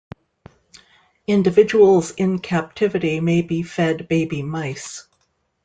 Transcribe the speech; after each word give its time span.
Individuals 1.27 2.09
in 2.17 2.39
captivity 2.39 3.19
may 3.19 3.43
be 3.43 3.61
fed 3.61 4.07
baby 4.07 4.41
mice. 4.41 5.05